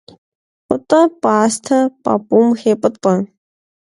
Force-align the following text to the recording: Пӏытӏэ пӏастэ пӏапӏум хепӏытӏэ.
Пӏытӏэ 0.67 1.01
пӏастэ 1.21 1.79
пӏапӏум 2.01 2.47
хепӏытӏэ. 2.59 3.15